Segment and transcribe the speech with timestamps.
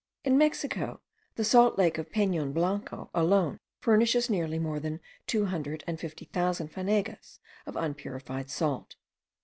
[0.25, 0.99] In Mexico,
[1.35, 6.25] the salt lake of Penon Blanco alone furnishes yearly more than two hundred and fifty
[6.25, 8.95] thousand fanegas of unpurified salt.